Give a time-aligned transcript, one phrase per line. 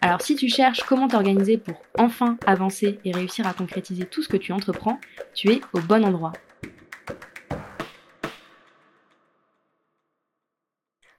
[0.00, 4.28] Alors si tu cherches comment t'organiser pour enfin avancer et réussir à concrétiser tout ce
[4.28, 5.00] que tu entreprends,
[5.34, 6.32] tu es au bon endroit.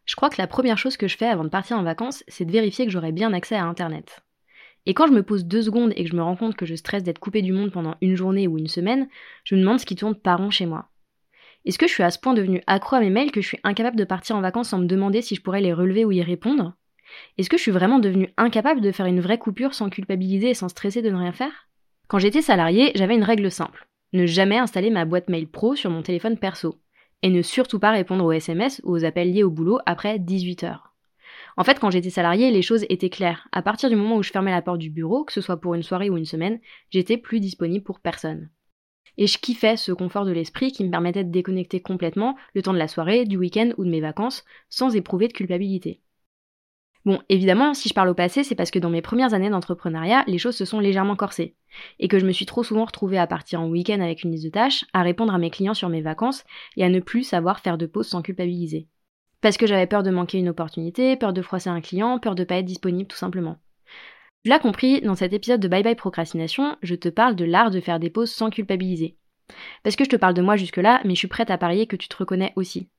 [0.05, 2.45] Je crois que la première chose que je fais avant de partir en vacances, c'est
[2.45, 4.21] de vérifier que j'aurai bien accès à Internet.
[4.85, 6.75] Et quand je me pose deux secondes et que je me rends compte que je
[6.75, 9.09] stresse d'être coupé du monde pendant une journée ou une semaine,
[9.43, 10.89] je me demande ce qui tourne par an chez moi.
[11.65, 13.59] Est-ce que je suis à ce point devenu accro à mes mails que je suis
[13.65, 16.21] incapable de partir en vacances sans me demander si je pourrais les relever ou y
[16.21, 16.73] répondre?
[17.37, 20.53] Est-ce que je suis vraiment devenue incapable de faire une vraie coupure sans culpabiliser et
[20.53, 21.67] sans stresser de ne rien faire?
[22.07, 23.87] Quand j'étais salarié, j'avais une règle simple.
[24.13, 26.79] Ne jamais installer ma boîte mail pro sur mon téléphone perso.
[27.21, 30.63] Et ne surtout pas répondre aux SMS ou aux appels liés au boulot après 18
[30.63, 30.93] heures.
[31.57, 33.47] En fait, quand j'étais salarié, les choses étaient claires.
[33.51, 35.73] À partir du moment où je fermais la porte du bureau, que ce soit pour
[35.73, 36.59] une soirée ou une semaine,
[36.91, 38.49] j'étais plus disponible pour personne.
[39.17, 42.73] Et je kiffais ce confort de l'esprit qui me permettait de déconnecter complètement le temps
[42.73, 46.01] de la soirée, du week-end ou de mes vacances, sans éprouver de culpabilité.
[47.07, 50.25] Bon, évidemment, si je parle au passé, c'est parce que dans mes premières années d'entrepreneuriat,
[50.27, 51.55] les choses se sont légèrement corsées.
[51.99, 54.43] Et que je me suis trop souvent retrouvée à partir en week-end avec une liste
[54.43, 56.43] de tâches, à répondre à mes clients sur mes vacances,
[56.75, 58.89] et à ne plus savoir faire de pause sans culpabiliser.
[59.39, 62.43] Parce que j'avais peur de manquer une opportunité, peur de froisser un client, peur de
[62.43, 63.55] pas être disponible tout simplement.
[64.43, 67.71] Tu l'as compris, dans cet épisode de Bye Bye Procrastination, je te parle de l'art
[67.71, 69.15] de faire des pauses sans culpabiliser.
[69.81, 71.95] Parce que je te parle de moi jusque-là, mais je suis prête à parier que
[71.95, 72.89] tu te reconnais aussi.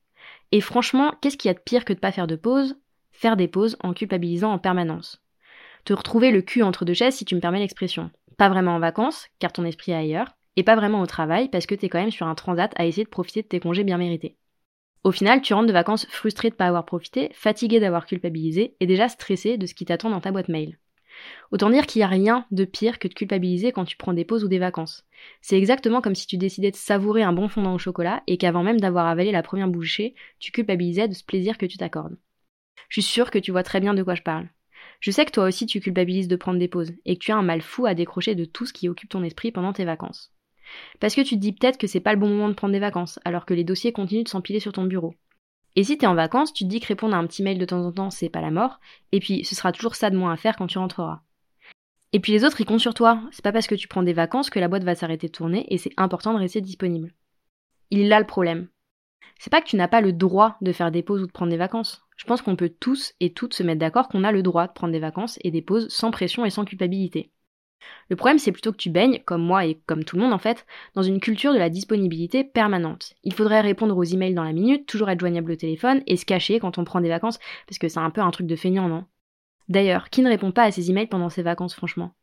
[0.51, 2.75] Et franchement, qu'est-ce qu'il y a de pire que de pas faire de pause
[3.19, 5.21] faire des pauses en culpabilisant en permanence.
[5.83, 8.11] Te retrouver le cul entre deux chaises si tu me permets l'expression.
[8.37, 11.65] Pas vraiment en vacances, car ton esprit est ailleurs, et pas vraiment au travail parce
[11.65, 13.97] que t'es quand même sur un transat à essayer de profiter de tes congés bien
[13.97, 14.37] mérités.
[15.03, 18.87] Au final, tu rentres de vacances frustré de pas avoir profité, fatigué d'avoir culpabilisé et
[18.87, 20.79] déjà stressé de ce qui t'attend dans ta boîte mail.
[21.51, 24.23] Autant dire qu'il n'y a rien de pire que de culpabiliser quand tu prends des
[24.23, 25.05] pauses ou des vacances.
[25.41, 28.63] C'est exactement comme si tu décidais de savourer un bon fondant au chocolat et qu'avant
[28.63, 32.15] même d'avoir avalé la première bouchée, tu culpabilisais de ce plaisir que tu t'accordes.
[32.87, 34.47] Je suis sûre que tu vois très bien de quoi je parle.
[34.99, 37.37] Je sais que toi aussi tu culpabilises de prendre des pauses et que tu as
[37.37, 40.33] un mal fou à décrocher de tout ce qui occupe ton esprit pendant tes vacances.
[40.99, 42.79] Parce que tu te dis peut-être que c'est pas le bon moment de prendre des
[42.79, 45.15] vacances alors que les dossiers continuent de s'empiler sur ton bureau.
[45.75, 47.65] Et si t'es en vacances, tu te dis que répondre à un petit mail de
[47.65, 48.79] temps en temps c'est pas la mort,
[49.11, 51.21] et puis ce sera toujours ça de moins à faire quand tu rentreras.
[52.11, 54.13] Et puis les autres ils comptent sur toi, c'est pas parce que tu prends des
[54.13, 57.13] vacances que la boîte va s'arrêter de tourner et c'est important de rester disponible.
[57.91, 58.67] Il est là le problème.
[59.37, 61.51] C'est pas que tu n'as pas le droit de faire des pauses ou de prendre
[61.51, 62.03] des vacances.
[62.19, 64.73] Je pense qu'on peut tous et toutes se mettre d'accord qu'on a le droit de
[64.73, 67.31] prendre des vacances et des pauses sans pression et sans culpabilité.
[68.09, 70.37] Le problème, c'est plutôt que tu baignes, comme moi et comme tout le monde en
[70.37, 70.65] fait,
[70.95, 73.13] dans une culture de la disponibilité permanente.
[73.23, 76.25] Il faudrait répondre aux emails dans la minute, toujours être joignable au téléphone et se
[76.25, 78.89] cacher quand on prend des vacances, parce que c'est un peu un truc de feignant,
[78.89, 79.05] non?
[79.69, 82.15] D'ailleurs, qui ne répond pas à ses emails pendant ses vacances, franchement?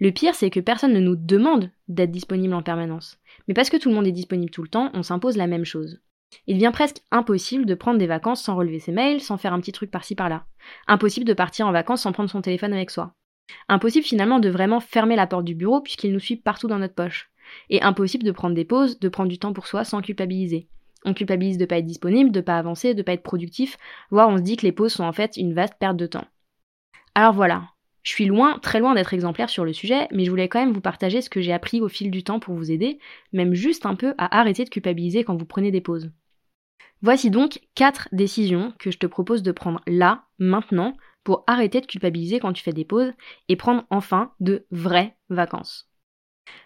[0.00, 3.18] Le pire, c'est que personne ne nous demande d'être disponible en permanence.
[3.48, 5.66] Mais parce que tout le monde est disponible tout le temps, on s'impose la même
[5.66, 6.00] chose.
[6.46, 9.60] Il devient presque impossible de prendre des vacances sans relever ses mails, sans faire un
[9.60, 10.46] petit truc par-ci par-là.
[10.86, 13.14] Impossible de partir en vacances sans prendre son téléphone avec soi.
[13.68, 16.94] Impossible finalement de vraiment fermer la porte du bureau puisqu'il nous suit partout dans notre
[16.94, 17.30] poche.
[17.70, 20.68] Et impossible de prendre des pauses, de prendre du temps pour soi sans culpabiliser.
[21.04, 23.78] On culpabilise de pas être disponible, de pas avancer, de pas être productif,
[24.10, 26.26] voire on se dit que les pauses sont en fait une vaste perte de temps.
[27.14, 27.68] Alors voilà,
[28.06, 30.72] je suis loin, très loin d'être exemplaire sur le sujet, mais je voulais quand même
[30.72, 33.00] vous partager ce que j'ai appris au fil du temps pour vous aider,
[33.32, 36.12] même juste un peu à arrêter de culpabiliser quand vous prenez des pauses.
[37.02, 41.86] Voici donc 4 décisions que je te propose de prendre là, maintenant, pour arrêter de
[41.86, 43.12] culpabiliser quand tu fais des pauses
[43.48, 45.90] et prendre enfin de vraies vacances.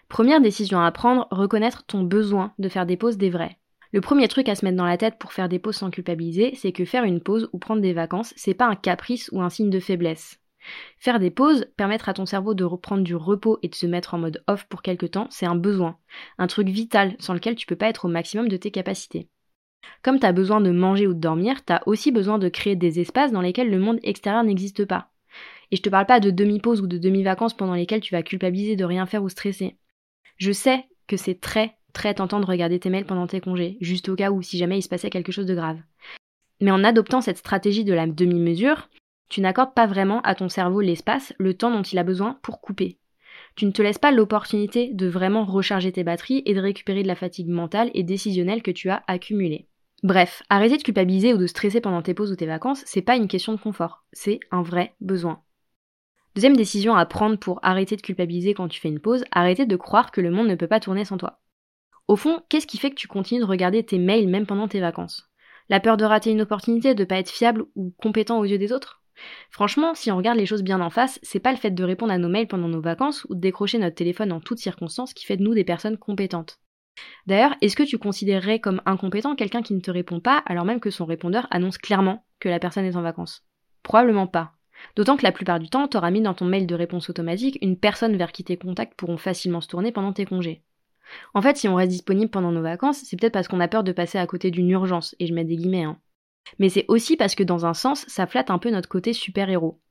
[0.09, 3.57] Première décision à prendre, reconnaître ton besoin de faire des pauses des vrais.
[3.93, 6.53] Le premier truc à se mettre dans la tête pour faire des pauses sans culpabiliser,
[6.53, 9.49] c'est que faire une pause ou prendre des vacances, c'est pas un caprice ou un
[9.49, 10.40] signe de faiblesse.
[10.97, 14.13] Faire des pauses, permettre à ton cerveau de reprendre du repos et de se mettre
[14.13, 15.97] en mode off pour quelque temps, c'est un besoin,
[16.37, 19.29] un truc vital sans lequel tu peux pas être au maximum de tes capacités.
[20.03, 22.75] Comme tu as besoin de manger ou de dormir, tu as aussi besoin de créer
[22.75, 25.09] des espaces dans lesquels le monde extérieur n'existe pas.
[25.71, 28.75] Et je te parle pas de demi-pause ou de demi-vacances pendant lesquelles tu vas culpabiliser
[28.75, 29.77] de rien faire ou stresser.
[30.37, 34.09] Je sais que c'est très très tentant de regarder tes mails pendant tes congés, juste
[34.09, 35.79] au cas où si jamais il se passait quelque chose de grave.
[36.61, 38.89] Mais en adoptant cette stratégie de la demi-mesure,
[39.31, 42.59] tu n'accordes pas vraiment à ton cerveau l'espace, le temps dont il a besoin pour
[42.59, 42.99] couper.
[43.55, 47.07] Tu ne te laisses pas l'opportunité de vraiment recharger tes batteries et de récupérer de
[47.07, 49.69] la fatigue mentale et décisionnelle que tu as accumulée.
[50.03, 53.15] Bref, arrêter de culpabiliser ou de stresser pendant tes pauses ou tes vacances, c'est pas
[53.15, 55.41] une question de confort, c'est un vrai besoin.
[56.35, 59.75] Deuxième décision à prendre pour arrêter de culpabiliser quand tu fais une pause, arrêter de
[59.77, 61.39] croire que le monde ne peut pas tourner sans toi.
[62.09, 64.81] Au fond, qu'est-ce qui fait que tu continues de regarder tes mails même pendant tes
[64.81, 65.29] vacances?
[65.69, 68.73] La peur de rater une opportunité, de pas être fiable ou compétent aux yeux des
[68.73, 69.00] autres?
[69.49, 72.13] Franchement, si on regarde les choses bien en face, c'est pas le fait de répondre
[72.13, 75.25] à nos mails pendant nos vacances ou de décrocher notre téléphone en toutes circonstances qui
[75.25, 76.59] fait de nous des personnes compétentes.
[77.27, 80.79] D'ailleurs, est-ce que tu considérerais comme incompétent quelqu'un qui ne te répond pas alors même
[80.79, 83.45] que son répondeur annonce clairement que la personne est en vacances?
[83.83, 84.53] Probablement pas.
[84.95, 87.77] D'autant que la plupart du temps, t'auras mis dans ton mail de réponse automatique une
[87.77, 90.63] personne vers qui tes contacts pourront facilement se tourner pendant tes congés.
[91.33, 93.83] En fait, si on reste disponible pendant nos vacances, c'est peut-être parce qu'on a peur
[93.83, 95.99] de passer à côté d'une urgence, et je mets des guillemets, hein.
[96.59, 99.81] Mais c'est aussi parce que dans un sens, ça flatte un peu notre côté super-héros.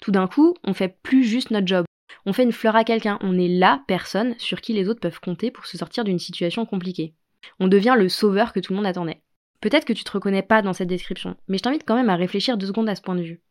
[0.00, 1.84] Tout d'un coup, on fait plus juste notre job.
[2.26, 5.20] On fait une fleur à quelqu'un, on est la personne sur qui les autres peuvent
[5.20, 7.14] compter pour se sortir d'une situation compliquée.
[7.60, 9.22] On devient le sauveur que tout le monde attendait.
[9.60, 12.16] Peut-être que tu te reconnais pas dans cette description, mais je t'invite quand même à
[12.16, 13.42] réfléchir deux secondes à ce point de vue.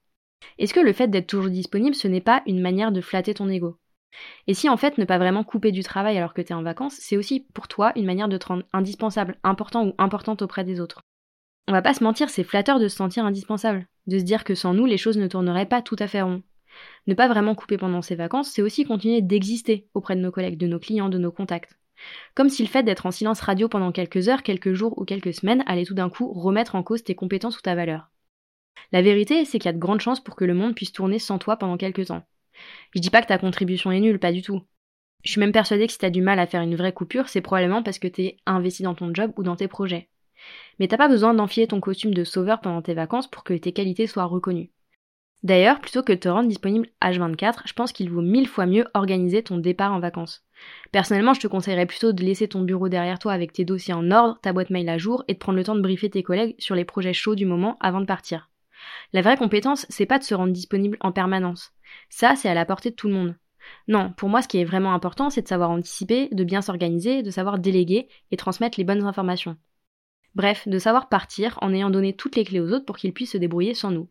[0.58, 3.50] Est-ce que le fait d'être toujours disponible, ce n'est pas une manière de flatter ton
[3.50, 3.80] ego?
[4.48, 6.64] Et si en fait ne pas vraiment couper du travail alors que tu es en
[6.64, 10.64] vacances, c'est aussi pour toi une manière de te rendre indispensable, important ou importante auprès
[10.64, 11.02] des autres?
[11.68, 14.56] On va pas se mentir, c'est flatteur de se sentir indispensable, de se dire que
[14.56, 16.44] sans nous les choses ne tourneraient pas tout à fait rond.
[17.08, 20.58] Ne pas vraiment couper pendant ses vacances, c'est aussi continuer d'exister auprès de nos collègues,
[20.58, 21.78] de nos clients, de nos contacts.
[22.36, 25.34] Comme si le fait d'être en silence radio pendant quelques heures, quelques jours ou quelques
[25.34, 28.10] semaines allait tout d'un coup remettre en cause tes compétences ou ta valeur.
[28.92, 31.20] La vérité, c'est qu'il y a de grandes chances pour que le monde puisse tourner
[31.20, 32.24] sans toi pendant quelques temps.
[32.94, 34.62] Je dis pas que ta contribution est nulle, pas du tout.
[35.24, 37.42] Je suis même persuadée que si t'as du mal à faire une vraie coupure, c'est
[37.42, 40.10] probablement parce que t'es investi dans ton job ou dans tes projets.
[40.80, 43.74] Mais t'as pas besoin d'enfiler ton costume de sauveur pendant tes vacances pour que tes
[43.74, 44.72] qualités soient reconnues.
[45.44, 48.86] D'ailleurs, plutôt que de te rendre disponible H24, je pense qu'il vaut mille fois mieux
[48.94, 50.46] organiser ton départ en vacances.
[50.94, 54.10] Personnellement, je te conseillerais plutôt de laisser ton bureau derrière toi avec tes dossiers en
[54.10, 56.56] ordre, ta boîte mail à jour et de prendre le temps de briefer tes collègues
[56.60, 58.50] sur les projets chauds du moment avant de partir.
[59.12, 61.74] La vraie compétence, c'est pas de se rendre disponible en permanence.
[62.10, 63.36] Ça, c'est à la portée de tout le monde.
[63.90, 67.22] Non, pour moi, ce qui est vraiment important, c'est de savoir anticiper, de bien s'organiser,
[67.22, 69.58] de savoir déléguer et transmettre les bonnes informations.
[70.36, 73.34] Bref, de savoir partir en ayant donné toutes les clés aux autres pour qu'ils puissent
[73.34, 74.10] se débrouiller sans nous.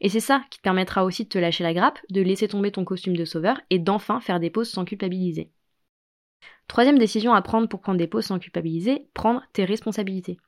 [0.00, 2.72] Et c'est ça qui te permettra aussi de te lâcher la grappe, de laisser tomber
[2.72, 5.52] ton costume de sauveur et d'enfin faire des pauses sans culpabiliser.
[6.66, 10.38] Troisième décision à prendre pour prendre des pauses sans culpabiliser, prendre tes responsabilités.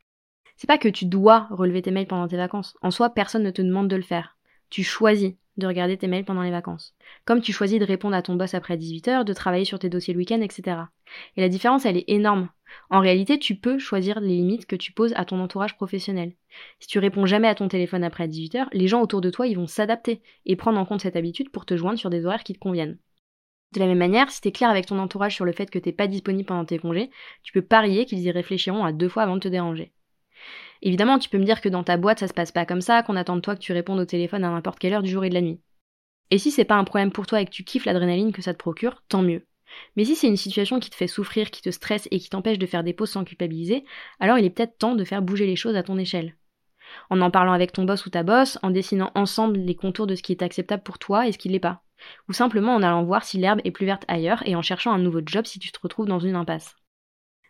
[0.57, 2.77] C'est pas que tu dois relever tes mails pendant tes vacances.
[2.81, 4.37] En soi, personne ne te demande de le faire.
[4.71, 6.95] Tu choisis de regarder tes mails pendant les vacances.
[7.25, 10.15] Comme tu choisis de répondre à ton boss après 18h, de travailler sur tes dossiers
[10.15, 10.79] le week-end, etc.
[11.37, 12.49] Et la différence, elle est énorme.
[12.91, 16.35] En réalité, tu peux choisir les limites que tu poses à ton entourage professionnel.
[16.81, 19.57] Si tu réponds jamais à ton téléphone après 18h, les gens autour de toi, ils
[19.57, 22.55] vont s'adapter et prendre en compte cette habitude pour te joindre sur des horaires qui
[22.55, 22.99] te conviennent.
[23.73, 25.93] De la même manière, si t'es clair avec ton entourage sur le fait que t'es
[25.93, 27.11] pas disponible pendant tes congés,
[27.43, 29.93] tu peux parier qu'ils y réfléchiront à deux fois avant de te déranger.
[30.83, 33.03] Évidemment, tu peux me dire que dans ta boîte ça se passe pas comme ça,
[33.03, 35.25] qu'on attend de toi que tu répondes au téléphone à n'importe quelle heure du jour
[35.25, 35.61] et de la nuit.
[36.31, 38.53] Et si c'est pas un problème pour toi et que tu kiffes l'adrénaline que ça
[38.53, 39.47] te procure, tant mieux.
[39.97, 42.59] Mais si c'est une situation qui te fait souffrir, qui te stresse et qui t'empêche
[42.59, 43.85] de faire des pauses sans culpabiliser,
[44.21, 46.37] alors il est peut-être temps de faire bouger les choses à ton échelle.
[47.11, 50.15] En en parlant avec ton boss ou ta boss, en dessinant ensemble les contours de
[50.15, 51.83] ce qui est acceptable pour toi et ce qui l'est pas.
[52.29, 54.99] Ou simplement en allant voir si l'herbe est plus verte ailleurs et en cherchant un
[54.99, 56.77] nouveau job si tu te retrouves dans une impasse.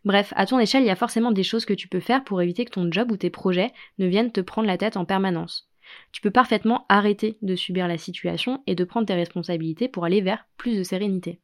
[0.04, 2.42] Bref, à ton échelle, il y a forcément des choses que tu peux faire pour
[2.42, 5.70] éviter que ton job ou tes projets ne viennent te prendre la tête en permanence.
[6.12, 10.20] Tu peux parfaitement arrêter de subir la situation et de prendre tes responsabilités pour aller
[10.20, 11.40] vers plus de sérénité.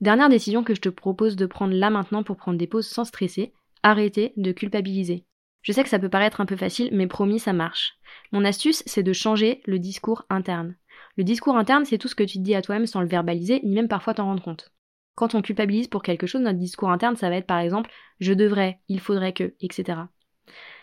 [0.00, 3.04] Dernière décision que je te propose de prendre là maintenant pour prendre des pauses sans
[3.04, 3.52] stresser,
[3.82, 5.24] arrêter de culpabiliser.
[5.62, 7.98] Je sais que ça peut paraître un peu facile, mais promis, ça marche.
[8.32, 10.76] Mon astuce, c'est de changer le discours interne.
[11.16, 13.60] Le discours interne, c'est tout ce que tu te dis à toi-même sans le verbaliser,
[13.64, 14.72] ni même parfois t'en rendre compte.
[15.16, 18.32] Quand on culpabilise pour quelque chose, notre discours interne, ça va être par exemple je
[18.32, 19.98] devrais, il faudrait que, etc.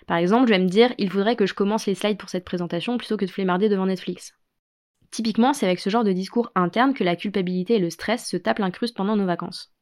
[0.07, 2.45] Par exemple, je vais me dire il faudrait que je commence les slides pour cette
[2.45, 4.35] présentation plutôt que de flémarder devant Netflix.
[5.15, 8.35] Typiquement, c'est avec ce genre de discours interne que la culpabilité et le stress se
[8.35, 9.73] tapent l'incruste pendant nos vacances.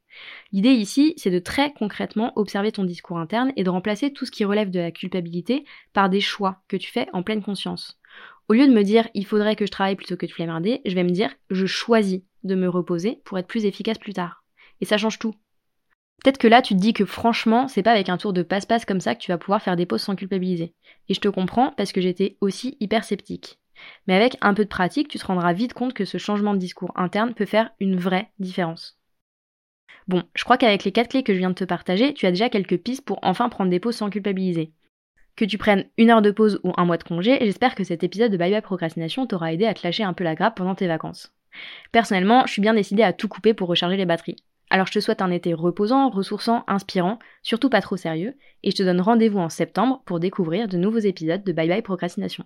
[0.52, 4.32] L'idée ici, c'est de très concrètement observer ton discours interne et de remplacer tout ce
[4.32, 8.00] qui relève de la culpabilité par des choix que tu fais en pleine conscience.
[8.48, 10.94] Au lieu de me dire il faudrait que je travaille plutôt que de flémarder, je
[10.94, 14.44] vais me dire je choisis de me reposer pour être plus efficace plus tard.
[14.82, 15.34] Et ça change tout.
[16.24, 18.86] Peut-être que là, tu te dis que franchement, c'est pas avec un tour de passe-passe
[18.86, 20.75] comme ça que tu vas pouvoir faire des pauses sans culpabiliser.
[21.10, 23.58] Et je te comprends parce que j'étais aussi hyper sceptique.
[24.08, 26.60] Mais avec un peu de pratique, tu te rendras vite compte que ce changement de
[26.60, 29.00] discours interne peut faire une vraie différence.
[30.08, 32.32] Bon, je crois qu'avec les quatre clés que je viens de te partager, tu as
[32.32, 34.74] déjà quelques pistes pour enfin prendre des pauses sans culpabiliser.
[35.36, 38.03] Que tu prennes une heure de pause ou un mois de congé, j'espère que cet
[38.03, 40.75] épisode de Bye Bye Procrastination t'aura aidé à te lâcher un peu la grappe pendant
[40.75, 41.34] tes vacances.
[41.92, 44.36] Personnellement, je suis bien décidée à tout couper pour recharger les batteries.
[44.70, 48.75] Alors je te souhaite un été reposant, ressourçant, inspirant, surtout pas trop sérieux, et je
[48.75, 52.46] te donne rendez-vous en septembre pour découvrir de nouveaux épisodes de Bye Bye Procrastination.